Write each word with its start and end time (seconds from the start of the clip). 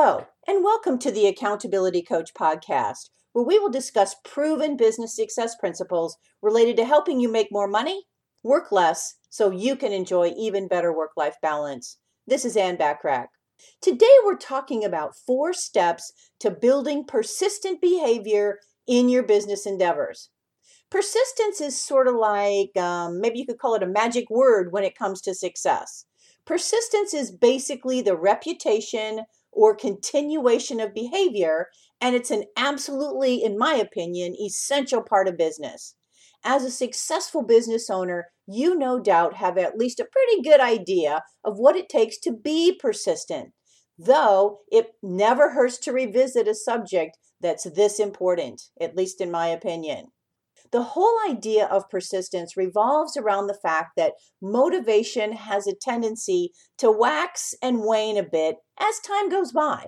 Hello, 0.00 0.28
and 0.46 0.62
welcome 0.62 0.96
to 1.00 1.10
the 1.10 1.26
Accountability 1.26 2.02
Coach 2.02 2.32
podcast, 2.32 3.10
where 3.32 3.44
we 3.44 3.58
will 3.58 3.68
discuss 3.68 4.14
proven 4.24 4.76
business 4.76 5.16
success 5.16 5.56
principles 5.56 6.16
related 6.40 6.76
to 6.76 6.84
helping 6.84 7.18
you 7.18 7.28
make 7.28 7.48
more 7.50 7.66
money, 7.66 8.04
work 8.44 8.70
less, 8.70 9.16
so 9.28 9.50
you 9.50 9.74
can 9.74 9.92
enjoy 9.92 10.32
even 10.38 10.68
better 10.68 10.96
work 10.96 11.10
life 11.16 11.34
balance. 11.42 11.98
This 12.28 12.44
is 12.44 12.56
Ann 12.56 12.76
Bachrach. 12.76 13.26
Today, 13.82 14.06
we're 14.24 14.36
talking 14.36 14.84
about 14.84 15.16
four 15.16 15.52
steps 15.52 16.12
to 16.38 16.52
building 16.52 17.04
persistent 17.04 17.80
behavior 17.80 18.60
in 18.86 19.08
your 19.08 19.24
business 19.24 19.66
endeavors. 19.66 20.30
Persistence 20.92 21.60
is 21.60 21.76
sort 21.76 22.06
of 22.06 22.14
like 22.14 22.76
um, 22.76 23.20
maybe 23.20 23.40
you 23.40 23.46
could 23.46 23.58
call 23.58 23.74
it 23.74 23.82
a 23.82 23.86
magic 23.88 24.30
word 24.30 24.70
when 24.70 24.84
it 24.84 24.96
comes 24.96 25.20
to 25.22 25.34
success. 25.34 26.04
Persistence 26.46 27.12
is 27.12 27.32
basically 27.32 28.00
the 28.00 28.16
reputation 28.16 29.24
or 29.52 29.74
continuation 29.74 30.80
of 30.80 30.94
behavior, 30.94 31.66
and 32.00 32.14
it's 32.14 32.30
an 32.30 32.44
absolutely, 32.56 33.42
in 33.42 33.58
my 33.58 33.74
opinion, 33.74 34.34
essential 34.34 35.02
part 35.02 35.28
of 35.28 35.36
business. 35.36 35.94
As 36.44 36.62
a 36.64 36.70
successful 36.70 37.42
business 37.42 37.90
owner, 37.90 38.28
you 38.46 38.76
no 38.76 39.00
doubt 39.00 39.34
have 39.34 39.58
at 39.58 39.76
least 39.76 40.00
a 40.00 40.06
pretty 40.10 40.42
good 40.42 40.60
idea 40.60 41.22
of 41.44 41.58
what 41.58 41.76
it 41.76 41.88
takes 41.88 42.18
to 42.20 42.32
be 42.32 42.78
persistent, 42.80 43.52
though 43.98 44.60
it 44.70 44.90
never 45.02 45.50
hurts 45.50 45.78
to 45.78 45.92
revisit 45.92 46.46
a 46.46 46.54
subject 46.54 47.18
that's 47.40 47.64
this 47.70 47.98
important, 47.98 48.62
at 48.80 48.96
least 48.96 49.20
in 49.20 49.30
my 49.30 49.48
opinion. 49.48 50.06
The 50.70 50.82
whole 50.82 51.16
idea 51.28 51.66
of 51.66 51.88
persistence 51.88 52.56
revolves 52.56 53.16
around 53.16 53.46
the 53.46 53.58
fact 53.62 53.92
that 53.96 54.14
motivation 54.42 55.32
has 55.32 55.66
a 55.66 55.74
tendency 55.74 56.52
to 56.78 56.90
wax 56.90 57.54
and 57.62 57.84
wane 57.84 58.18
a 58.18 58.22
bit 58.22 58.56
as 58.78 58.98
time 59.00 59.28
goes 59.30 59.52
by. 59.52 59.86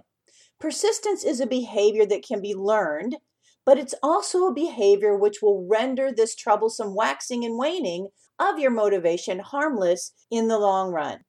Persistence 0.59 1.25
is 1.25 1.41
a 1.41 1.47
behavior 1.47 2.07
that 2.07 2.25
can 2.27 2.41
be 2.41 2.55
learned, 2.55 3.17
but 3.65 3.79
it's 3.79 3.95
also 4.03 4.47
a 4.47 4.55
behavior 4.55 5.17
which 5.17 5.43
will 5.43 5.67
render 5.71 6.11
this 6.13 6.35
troublesome 6.35 6.95
waxing 6.95 7.45
and 7.45 7.59
waning 7.59 8.09
of 8.39 8.59
your 8.59 8.71
motivation 8.71 9.39
harmless 9.39 10.13
in 10.31 10.49
the 10.49 10.59
long 10.59 10.93
run, 10.93 11.21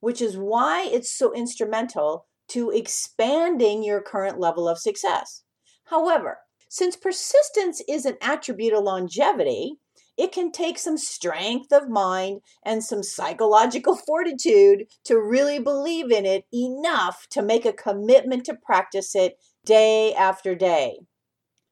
which 0.00 0.20
is 0.20 0.36
why 0.36 0.84
it's 0.84 1.10
so 1.10 1.32
instrumental 1.34 2.26
to 2.48 2.70
expanding 2.70 3.82
your 3.82 4.00
current 4.00 4.38
level 4.38 4.68
of 4.68 4.78
success. 4.78 5.42
However, 5.84 6.38
since 6.74 6.96
persistence 6.96 7.80
is 7.88 8.04
an 8.04 8.16
attribute 8.20 8.72
of 8.72 8.82
longevity, 8.82 9.76
it 10.18 10.32
can 10.32 10.50
take 10.50 10.76
some 10.76 10.98
strength 10.98 11.72
of 11.72 11.88
mind 11.88 12.40
and 12.66 12.82
some 12.82 13.00
psychological 13.00 13.94
fortitude 14.06 14.86
to 15.04 15.14
really 15.14 15.60
believe 15.60 16.10
in 16.10 16.26
it 16.26 16.46
enough 16.52 17.28
to 17.30 17.42
make 17.42 17.64
a 17.64 17.72
commitment 17.72 18.44
to 18.46 18.56
practice 18.56 19.14
it 19.14 19.36
day 19.64 20.12
after 20.14 20.56
day. 20.56 20.98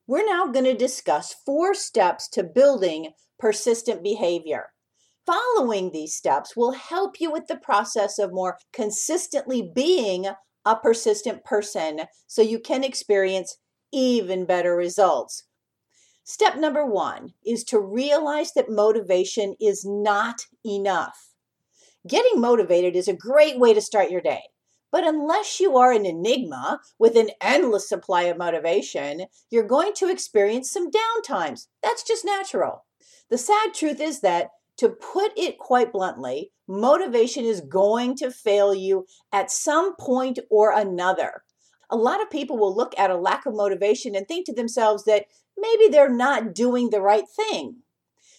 We're 0.07 0.25
now 0.25 0.47
going 0.47 0.67
to 0.67 0.75
discuss 0.77 1.35
four 1.45 1.75
steps 1.75 2.29
to 2.35 2.45
building 2.45 3.11
persistent 3.41 4.05
behavior. 4.05 4.67
Following 5.27 5.91
these 5.91 6.15
steps 6.15 6.55
will 6.57 6.75
help 6.75 7.17
you 7.19 7.33
with 7.33 7.49
the 7.49 7.57
process 7.57 8.21
of 8.21 8.33
more 8.33 8.57
consistently 8.73 9.69
being 9.75 10.27
a 10.65 10.77
persistent 10.77 11.45
person 11.45 12.03
so 12.29 12.41
you 12.41 12.61
can 12.61 12.85
experience 12.85 13.57
even 13.93 14.45
better 14.45 14.75
results. 14.75 15.45
Step 16.25 16.57
number 16.57 16.87
one 16.87 17.35
is 17.45 17.65
to 17.65 17.81
realize 17.81 18.53
that 18.53 18.71
motivation 18.71 19.55
is 19.61 19.85
not 19.85 20.47
enough. 20.65 21.31
Getting 22.07 22.41
motivated 22.41 22.97
is 22.97 23.09
a 23.09 23.13
great 23.15 23.59
way 23.59 23.75
to 23.75 23.81
start 23.81 24.11
your 24.11 24.21
day. 24.21 24.43
But 24.91 25.07
unless 25.07 25.59
you 25.59 25.77
are 25.79 25.93
an 25.93 26.05
enigma 26.05 26.81
with 26.99 27.17
an 27.17 27.31
endless 27.41 27.89
supply 27.89 28.25
of 28.25 28.37
motivation, 28.37 29.27
you're 29.51 29.67
going 29.67 29.95
to 29.95 30.11
experience 30.11 30.71
some 30.71 30.91
downtimes. 30.91 31.67
That's 31.83 32.03
just 32.03 32.25
natural. 32.25 32.85
The 33.31 33.39
sad 33.39 33.73
truth 33.75 34.01
is 34.01 34.21
that, 34.21 34.51
to 34.79 34.91
put 34.91 35.33
it 35.37 35.59
quite 35.59 35.93
bluntly, 35.93 36.51
motivation 36.69 37.45
is 37.45 37.61
going 37.63 38.17
to 38.17 38.31
fail 38.31 38.75
you 38.75 39.07
at 39.33 39.51
some 39.51 39.97
point 39.97 40.39
or 40.51 40.73
another 40.73 41.43
a 41.91 41.97
lot 41.97 42.23
of 42.23 42.31
people 42.31 42.59
will 42.59 42.75
look 42.75 42.95
at 42.99 43.11
a 43.11 43.17
lack 43.17 43.47
of 43.47 43.55
motivation 43.55 44.15
and 44.15 44.27
think 44.27 44.47
to 44.47 44.55
themselves 44.55 45.05
that 45.05 45.27
maybe 45.57 45.89
they're 45.89 46.09
not 46.09 46.55
doing 46.55 46.91
the 46.91 47.01
right 47.01 47.29
thing. 47.29 47.77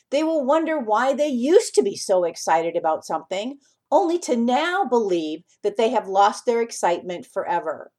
They 0.09 0.23
will 0.23 0.45
wonder 0.45 0.79
why 0.79 1.13
they 1.13 1.27
used 1.27 1.73
to 1.75 1.83
be 1.83 1.95
so 1.95 2.23
excited 2.23 2.75
about 2.75 3.05
something, 3.05 3.57
only 3.91 4.19
to 4.19 4.35
now 4.35 4.85
believe 4.85 5.43
that 5.63 5.77
they 5.77 5.89
have 5.89 6.07
lost 6.07 6.45
their 6.45 6.61
excitement 6.61 7.25
forever. 7.25 7.91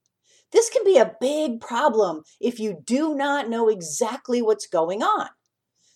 This 0.53 0.71
can 0.71 0.84
be 0.84 0.97
a 0.97 1.16
big 1.21 1.61
problem 1.61 2.22
if 2.41 2.61
you 2.61 2.81
do 2.84 3.15
not 3.15 3.49
know 3.49 3.69
exactly 3.69 4.41
what's 4.43 4.69
going 4.69 5.03
on. 5.03 5.28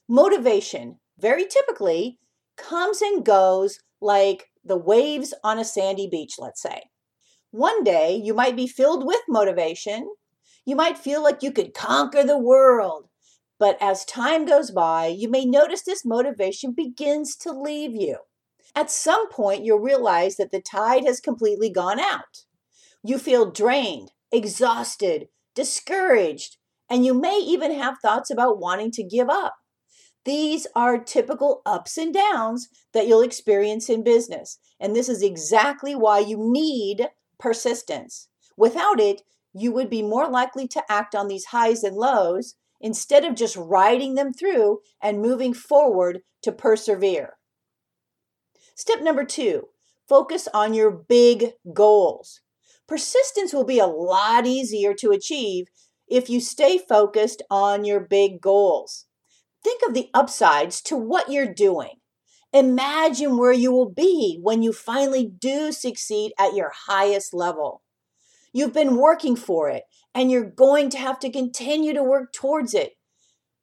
Motivation, 0.08 0.98
very 1.18 1.46
typically, 1.46 2.18
comes 2.56 3.00
and 3.00 3.24
goes 3.24 3.78
like 4.00 4.50
the 4.64 4.76
waves 4.76 5.32
on 5.44 5.58
a 5.58 5.64
sandy 5.64 6.08
beach, 6.10 6.34
let's 6.38 6.60
say. 6.60 6.82
One 7.50 7.82
day 7.82 8.14
you 8.14 8.34
might 8.34 8.56
be 8.56 8.66
filled 8.66 9.06
with 9.06 9.22
motivation. 9.28 10.10
You 10.66 10.76
might 10.76 10.98
feel 10.98 11.22
like 11.22 11.42
you 11.42 11.50
could 11.50 11.72
conquer 11.72 12.22
the 12.22 12.38
world. 12.38 13.08
But 13.58 13.78
as 13.80 14.04
time 14.04 14.44
goes 14.44 14.70
by, 14.70 15.06
you 15.06 15.28
may 15.28 15.44
notice 15.44 15.82
this 15.82 16.04
motivation 16.04 16.72
begins 16.72 17.34
to 17.36 17.52
leave 17.52 17.94
you. 17.94 18.18
At 18.74 18.90
some 18.90 19.30
point, 19.30 19.64
you'll 19.64 19.80
realize 19.80 20.36
that 20.36 20.52
the 20.52 20.60
tide 20.60 21.04
has 21.04 21.20
completely 21.20 21.70
gone 21.70 21.98
out. 21.98 22.44
You 23.02 23.18
feel 23.18 23.50
drained, 23.50 24.12
exhausted, 24.30 25.28
discouraged, 25.54 26.58
and 26.90 27.04
you 27.04 27.14
may 27.14 27.38
even 27.38 27.72
have 27.72 27.98
thoughts 27.98 28.30
about 28.30 28.60
wanting 28.60 28.90
to 28.92 29.02
give 29.02 29.28
up. 29.30 29.56
These 30.24 30.66
are 30.76 31.02
typical 31.02 31.62
ups 31.64 31.96
and 31.96 32.12
downs 32.12 32.68
that 32.92 33.06
you'll 33.06 33.22
experience 33.22 33.88
in 33.88 34.04
business. 34.04 34.58
And 34.78 34.94
this 34.94 35.08
is 35.08 35.22
exactly 35.22 35.94
why 35.94 36.18
you 36.18 36.36
need 36.38 37.08
persistence. 37.38 38.28
Without 38.56 39.00
it, 39.00 39.22
you 39.52 39.72
would 39.72 39.90
be 39.90 40.02
more 40.02 40.28
likely 40.28 40.68
to 40.68 40.82
act 40.88 41.14
on 41.14 41.28
these 41.28 41.46
highs 41.46 41.82
and 41.82 41.96
lows 41.96 42.54
instead 42.80 43.24
of 43.24 43.34
just 43.34 43.56
riding 43.56 44.14
them 44.14 44.32
through 44.32 44.80
and 45.02 45.20
moving 45.20 45.52
forward 45.54 46.20
to 46.42 46.52
persevere. 46.52 47.34
Step 48.74 49.00
number 49.00 49.24
two 49.24 49.68
focus 50.08 50.48
on 50.54 50.72
your 50.72 50.90
big 50.90 51.52
goals. 51.74 52.40
Persistence 52.86 53.52
will 53.52 53.64
be 53.64 53.78
a 53.78 53.86
lot 53.86 54.46
easier 54.46 54.94
to 54.94 55.10
achieve 55.10 55.66
if 56.08 56.30
you 56.30 56.40
stay 56.40 56.78
focused 56.78 57.42
on 57.50 57.84
your 57.84 58.00
big 58.00 58.40
goals. 58.40 59.06
Think 59.62 59.82
of 59.86 59.92
the 59.92 60.08
upsides 60.14 60.80
to 60.82 60.96
what 60.96 61.30
you're 61.30 61.52
doing. 61.52 61.97
Imagine 62.52 63.36
where 63.36 63.52
you 63.52 63.70
will 63.70 63.90
be 63.90 64.38
when 64.42 64.62
you 64.62 64.72
finally 64.72 65.26
do 65.26 65.70
succeed 65.70 66.32
at 66.38 66.54
your 66.54 66.72
highest 66.86 67.34
level. 67.34 67.82
You've 68.52 68.72
been 68.72 68.96
working 68.96 69.36
for 69.36 69.68
it 69.68 69.84
and 70.14 70.30
you're 70.30 70.50
going 70.50 70.88
to 70.90 70.98
have 70.98 71.18
to 71.20 71.30
continue 71.30 71.92
to 71.92 72.02
work 72.02 72.32
towards 72.32 72.72
it. 72.72 72.92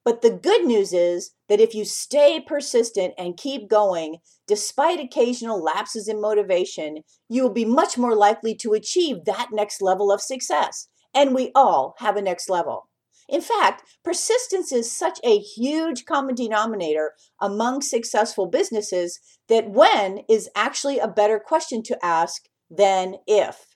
But 0.03 0.22
the 0.22 0.29
good 0.29 0.66
news 0.66 0.94
is 0.94 1.31
that 1.50 1.59
if 1.59 1.73
you 1.73 1.84
stay 1.84 2.40
persistent 2.40 3.16
and 3.18 3.35
keep 3.35 3.68
going, 3.68 4.18
despite 4.47 5.00
occasional 5.00 5.63
lapses 5.63 6.07
in 6.07 6.22
motivation, 6.22 7.00
you 7.28 7.41
will 7.41 7.53
be 7.53 7.66
much 7.66 7.97
more 7.97 8.16
likely 8.16 8.53
to 8.57 8.73
achieve 8.73 9.25
that 9.25 9.47
next 9.52 9.81
level 9.81 10.12
of 10.12 10.22
success. 10.22 10.88
And 11.16 11.34
we 11.34 11.52
all 11.56 11.96
have 11.97 12.17
a 12.17 12.22
next 12.22 12.50
level. 12.50 12.88
In 13.28 13.41
fact, 13.41 13.84
persistence 14.03 14.72
is 14.72 14.91
such 14.91 15.19
a 15.24 15.40
huge 15.40 16.06
common 16.06 16.36
denominator 16.36 17.13
among 17.41 17.81
successful 17.81 18.46
businesses 18.46 19.19
that 19.50 19.69
when 19.69 20.19
is 20.30 20.50
actually 20.56 21.00
a 21.00 21.08
better 21.08 21.40
question 21.40 21.82
to 21.84 22.05
ask 22.05 22.44
than 22.70 23.16
if. 23.26 23.76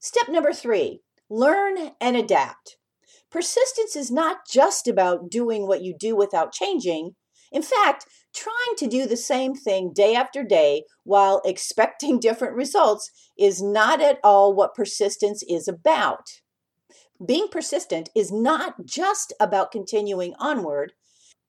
Step 0.00 0.28
number 0.28 0.52
three 0.52 1.02
learn 1.30 1.92
and 2.00 2.16
adapt. 2.16 2.78
Persistence 3.30 3.94
is 3.94 4.10
not 4.10 4.38
just 4.50 4.88
about 4.88 5.30
doing 5.30 5.66
what 5.66 5.82
you 5.82 5.94
do 5.98 6.16
without 6.16 6.52
changing. 6.52 7.16
In 7.52 7.60
fact, 7.60 8.06
trying 8.34 8.76
to 8.78 8.86
do 8.86 9.06
the 9.06 9.16
same 9.16 9.54
thing 9.54 9.92
day 9.92 10.14
after 10.14 10.42
day 10.42 10.84
while 11.04 11.42
expecting 11.44 12.18
different 12.20 12.54
results 12.54 13.10
is 13.38 13.62
not 13.62 14.00
at 14.00 14.18
all 14.24 14.54
what 14.54 14.74
persistence 14.74 15.42
is 15.46 15.68
about 15.68 16.40
being 17.24 17.48
persistent 17.48 18.10
is 18.14 18.30
not 18.30 18.84
just 18.84 19.32
about 19.40 19.72
continuing 19.72 20.34
onward, 20.38 20.92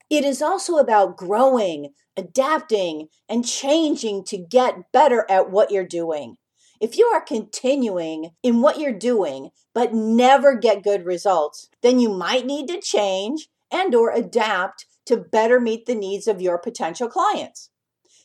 it 0.10 0.26
is 0.26 0.42
also 0.42 0.78
about 0.78 1.18
growing, 1.18 1.94
adapting, 2.18 3.08
and 3.28 3.48
changing 3.48 4.24
to 4.26 4.38
get 4.38 4.92
better 4.92 5.26
at 5.30 5.52
what 5.52 5.72
you're 5.72 5.86
doing. 5.86 6.38
If 6.82 6.98
you 6.98 7.06
are 7.08 7.22
continuing 7.22 8.32
in 8.42 8.62
what 8.62 8.80
you're 8.80 8.98
doing 8.98 9.50
but 9.74 9.94
never 9.94 10.56
get 10.56 10.84
good 10.84 11.06
results, 11.06 11.70
then 11.84 12.00
you 12.00 12.10
might 12.10 12.46
need 12.46 12.68
to 12.70 12.82
change 12.82 13.50
and 13.72 13.94
or 13.94 14.12
adapt 14.12 14.86
to 15.06 15.18
better 15.18 15.60
meet 15.60 15.86
the 15.86 15.96
needs 15.96 16.28
of 16.28 16.42
your 16.42 16.58
potential 16.58 17.08
clients. 17.08 17.70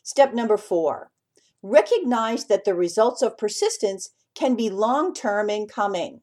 Step 0.02 0.32
number 0.32 0.56
4. 0.56 1.11
Recognize 1.62 2.47
that 2.47 2.64
the 2.64 2.75
results 2.75 3.23
of 3.23 3.38
persistence 3.38 4.11
can 4.35 4.55
be 4.55 4.70
long 4.70 5.14
term 5.14 5.50
in 5.50 5.67
coming. 5.67 6.20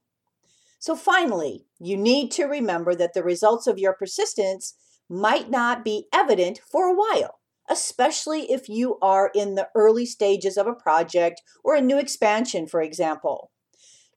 So, 0.82 0.96
finally, 0.96 1.68
you 1.80 1.96
need 1.96 2.32
to 2.32 2.46
remember 2.46 2.96
that 2.96 3.14
the 3.14 3.24
results 3.24 3.68
of 3.68 3.78
your 3.78 3.94
persistence 3.94 4.74
might 5.08 5.48
not 5.48 5.86
be 5.86 6.08
evident 6.12 6.60
for 6.60 6.88
a 6.88 6.96
while, 6.96 7.38
especially 7.70 8.52
if 8.52 8.68
you 8.68 8.98
are 9.00 9.30
in 9.36 9.54
the 9.54 9.70
early 9.76 10.08
stages 10.08 10.58
of 10.58 10.66
a 10.66 10.74
project 10.74 11.44
or 11.64 11.76
a 11.76 11.82
new 11.82 12.00
expansion, 12.00 12.66
for 12.66 12.82
example. 12.82 13.52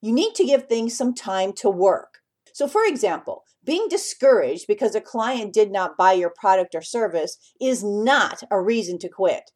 You 0.00 0.14
need 0.14 0.34
to 0.36 0.44
give 0.46 0.66
things 0.66 0.96
some 0.96 1.14
time 1.14 1.52
to 1.56 1.68
work. 1.68 2.20
So, 2.54 2.66
for 2.66 2.86
example, 2.86 3.44
being 3.62 3.86
discouraged 3.90 4.66
because 4.66 4.94
a 4.94 5.02
client 5.02 5.52
did 5.52 5.70
not 5.70 5.98
buy 5.98 6.14
your 6.14 6.32
product 6.34 6.74
or 6.74 6.80
service 6.80 7.36
is 7.60 7.84
not 7.84 8.42
a 8.50 8.58
reason 8.58 8.98
to 9.00 9.10
quit. 9.10 9.50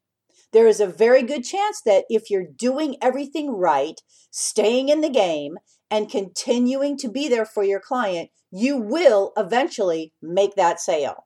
There 0.51 0.67
is 0.67 0.79
a 0.79 0.85
very 0.85 1.23
good 1.23 1.43
chance 1.43 1.81
that 1.87 2.05
if 2.07 2.29
you're 2.29 2.45
doing 2.45 2.97
everything 3.01 3.49
right, 3.49 3.99
staying 4.29 4.89
in 4.89 5.01
the 5.01 5.09
game, 5.09 5.57
and 5.91 6.09
continuing 6.09 6.97
to 6.97 7.09
be 7.09 7.27
there 7.27 7.45
for 7.45 7.63
your 7.63 7.79
client, 7.79 8.29
you 8.51 8.77
will 8.77 9.33
eventually 9.37 10.13
make 10.21 10.55
that 10.55 10.79
sale. 10.79 11.25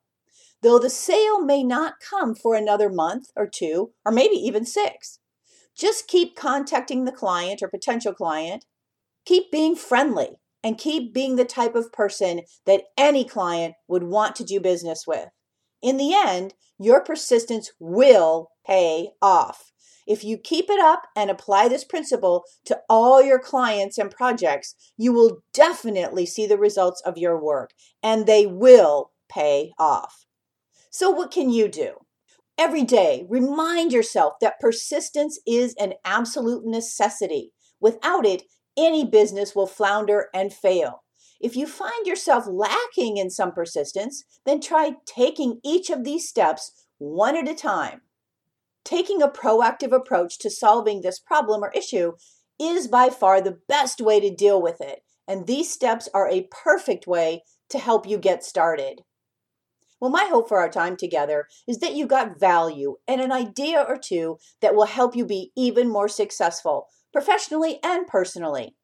Though 0.62 0.80
the 0.80 0.89
sale 0.89 1.42
may 1.44 1.63
not 1.63 1.95
come 2.00 2.36
for 2.36 2.56
another 2.56 2.89
month 2.89 3.27
or 3.36 3.48
two, 3.48 3.92
or 4.06 4.12
maybe 4.12 4.36
even 4.36 4.65
six. 4.65 5.19
Just 5.75 6.07
keep 6.07 6.36
contacting 6.36 7.04
the 7.04 7.12
client 7.12 7.62
or 7.62 7.68
potential 7.68 8.13
client. 8.13 8.65
Keep 9.25 9.51
being 9.51 9.75
friendly 9.75 10.38
and 10.63 10.77
keep 10.77 11.13
being 11.13 11.36
the 11.36 11.45
type 11.45 11.75
of 11.75 11.92
person 11.92 12.42
that 12.66 12.86
any 12.98 13.25
client 13.25 13.75
would 13.88 14.04
want 14.04 14.36
to 14.38 14.45
do 14.45 14.59
business 14.62 15.04
with. 15.06 15.27
In 15.81 15.98
the 15.98 16.13
end, 16.13 16.54
your 16.80 17.01
persistence 17.01 17.71
will 17.80 18.51
pay 18.66 19.09
off. 19.21 19.73
If 20.08 20.24
you 20.24 20.38
keep 20.38 20.70
it 20.70 20.80
up 20.80 21.04
and 21.16 21.30
apply 21.30 21.68
this 21.68 21.84
principle 21.84 22.44
to 22.66 22.80
all 22.90 23.22
your 23.22 23.40
clients 23.40 23.98
and 23.98 24.12
projects, 24.12 24.76
you 24.98 25.14
will 25.14 25.44
definitely 25.54 26.26
see 26.26 26.46
the 26.46 26.58
results 26.58 27.02
of 27.06 27.18
your 27.18 27.42
work 27.42 27.72
and 28.02 28.26
they 28.26 28.46
will 28.46 29.12
pay 29.30 29.72
off. 29.80 30.26
So, 30.90 31.10
what 31.10 31.32
can 31.32 31.50
you 31.50 31.68
do? 31.68 31.96
Every 32.58 32.84
day, 32.84 33.26
remind 33.30 33.92
yourself 33.92 34.34
that 34.42 34.60
persistence 34.60 35.40
is 35.48 35.74
an 35.80 35.94
absolute 36.06 36.66
necessity. 36.66 37.52
Without 37.80 38.26
it, 38.26 38.44
any 38.78 39.04
business 39.04 39.56
will 39.56 39.66
flounder 39.66 40.28
and 40.34 40.54
fail. 40.54 41.04
If 41.42 41.56
you 41.56 41.66
find 41.66 42.06
yourself 42.06 42.46
lacking 42.48 43.18
in 43.18 43.30
some 43.30 43.52
persistence, 43.52 44.24
then 44.46 44.62
try 44.62 44.94
taking 45.06 45.60
each 45.64 45.90
of 45.90 46.04
these 46.04 46.30
steps 46.30 46.86
one 47.00 47.36
at 47.36 47.50
a 47.50 47.56
time. 47.56 48.02
Taking 48.85 49.21
a 49.21 49.30
proactive 49.30 49.94
approach 49.94 50.38
to 50.39 50.50
solving 50.50 51.01
this 51.01 51.19
problem 51.19 51.63
or 51.63 51.71
issue 51.71 52.13
is 52.59 52.88
by 52.88 53.09
far 53.09 53.41
the 53.41 53.59
best 53.68 54.01
way 54.01 54.19
to 54.19 54.33
deal 54.33 54.62
with 54.62 54.81
it, 54.81 55.03
and 55.27 55.47
these 55.47 55.71
steps 55.71 56.09
are 56.13 56.30
a 56.30 56.47
perfect 56.51 57.07
way 57.07 57.44
to 57.69 57.80
help 57.80 58.07
you 58.07 58.18
get 58.18 58.44
started. 58.44 59.01
Well, 60.00 60.12
my 60.12 60.25
hope 60.25 60.50
for 60.50 60.59
our 60.59 60.69
time 60.69 60.97
together 60.97 61.47
is 61.65 61.80
that 61.80 61.95
you 61.95 62.06
got 62.06 62.38
value 62.38 62.97
and 63.07 63.21
an 63.21 63.31
idea 63.31 63.85
or 63.88 63.97
two 63.97 64.38
that 64.62 64.75
will 64.75 64.85
help 64.85 65.15
you 65.15 65.25
be 65.25 65.53
even 65.56 65.88
more 65.88 66.09
successful, 66.09 66.88
professionally 67.13 67.80
and 67.81 68.06
personally. 68.06 68.75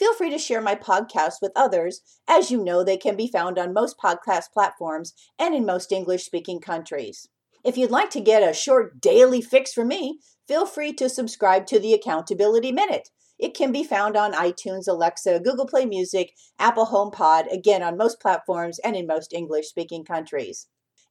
Feel 0.00 0.14
free 0.14 0.30
to 0.30 0.38
share 0.38 0.60
my 0.60 0.74
podcast 0.74 1.34
with 1.40 1.52
others. 1.54 2.00
As 2.26 2.50
you 2.50 2.62
know, 2.62 2.82
they 2.82 2.96
can 2.96 3.14
be 3.14 3.28
found 3.28 3.56
on 3.56 3.72
most 3.72 3.96
podcast 3.98 4.50
platforms 4.52 5.14
and 5.38 5.54
in 5.54 5.64
most 5.64 5.92
English 5.92 6.24
speaking 6.24 6.60
countries. 6.60 7.28
If 7.64 7.78
you'd 7.78 7.90
like 7.90 8.10
to 8.10 8.20
get 8.20 8.48
a 8.48 8.52
short 8.52 9.00
daily 9.00 9.40
fix 9.40 9.72
from 9.72 9.88
me, 9.88 10.20
feel 10.46 10.66
free 10.66 10.92
to 10.94 11.08
subscribe 11.08 11.66
to 11.68 11.80
the 11.80 11.94
Accountability 11.94 12.72
Minute. 12.72 13.08
It 13.38 13.54
can 13.54 13.72
be 13.72 13.82
found 13.82 14.16
on 14.16 14.34
iTunes, 14.34 14.86
Alexa, 14.86 15.40
Google 15.40 15.66
Play 15.66 15.86
Music, 15.86 16.34
Apple 16.58 16.86
HomePod, 16.86 17.50
again 17.50 17.82
on 17.82 17.96
most 17.96 18.20
platforms 18.20 18.78
and 18.80 18.94
in 18.94 19.06
most 19.06 19.32
English 19.32 19.66
speaking 19.68 20.04
countries. 20.04 20.68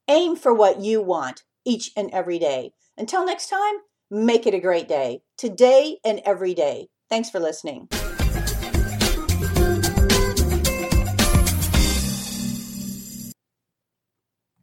Aim 0.07 0.35
for 0.35 0.53
what 0.53 0.79
you 0.79 1.01
want 1.01 1.41
each 1.65 1.91
and 1.97 2.09
every 2.11 2.38
day. 2.38 2.71
Until 2.97 3.25
next 3.25 3.50
time, 3.50 3.75
make 4.11 4.45
it 4.45 4.53
a 4.53 4.59
great 4.59 4.88
day, 4.88 5.23
today 5.38 5.97
and 6.05 6.21
every 6.23 6.53
day. 6.53 6.88
Thanks 7.09 7.31
for 7.31 7.39
listening. 7.39 7.89